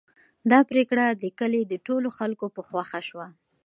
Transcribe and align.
دا 0.51 0.59
پرېکړه 0.69 1.05
د 1.11 1.23
کلي 1.39 1.61
د 1.67 1.73
ټولو 1.85 2.07
خلکو 2.17 2.45
په 2.55 2.61
خوښه 2.67 2.99
شوه. 3.07 3.27